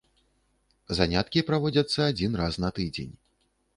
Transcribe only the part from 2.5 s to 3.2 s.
на тыдзень.